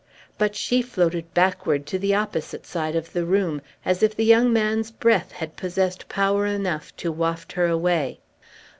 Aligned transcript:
But 0.39 0.55
she 0.55 0.81
floated 0.81 1.31
backward 1.35 1.85
to 1.85 1.99
the 1.99 2.15
opposite 2.15 2.65
side 2.65 2.95
of 2.95 3.13
the 3.13 3.23
room, 3.23 3.61
as 3.85 4.01
if 4.01 4.15
the 4.15 4.25
young 4.25 4.51
man's 4.51 4.89
breath 4.89 5.31
had 5.33 5.55
possessed 5.55 6.09
power 6.09 6.47
enough 6.47 6.91
to 6.97 7.11
waft 7.11 7.51
her 7.51 7.67
away. 7.67 8.19